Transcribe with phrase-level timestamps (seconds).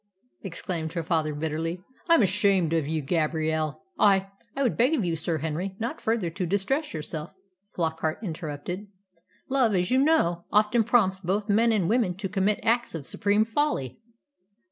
[0.41, 1.83] exclaimed her father bitterly.
[2.09, 3.83] "I'm ashamed of you, Gabrielle.
[3.99, 7.35] I" "I would beg of you, Sir Henry, not further to distress yourself,"
[7.75, 8.87] Flockart interrupted.
[9.47, 13.45] "Love, as you know, often prompts both men and women to commit acts of supreme
[13.45, 13.93] folly."